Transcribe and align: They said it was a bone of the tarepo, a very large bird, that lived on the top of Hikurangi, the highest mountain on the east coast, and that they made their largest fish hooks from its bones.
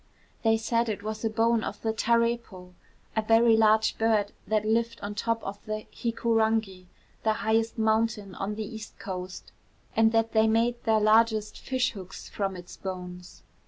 They 0.41 0.57
said 0.57 0.89
it 0.89 1.03
was 1.03 1.23
a 1.23 1.29
bone 1.29 1.63
of 1.63 1.79
the 1.83 1.93
tarepo, 1.93 2.73
a 3.15 3.21
very 3.21 3.55
large 3.55 3.99
bird, 3.99 4.31
that 4.47 4.65
lived 4.65 4.99
on 5.03 5.11
the 5.11 5.19
top 5.19 5.43
of 5.43 5.63
Hikurangi, 5.67 6.87
the 7.21 7.33
highest 7.33 7.77
mountain 7.77 8.33
on 8.33 8.55
the 8.55 8.65
east 8.65 8.97
coast, 8.97 9.51
and 9.95 10.11
that 10.11 10.31
they 10.31 10.47
made 10.47 10.83
their 10.85 10.99
largest 10.99 11.59
fish 11.59 11.91
hooks 11.91 12.27
from 12.29 12.55
its 12.55 12.77
bones. 12.77 13.43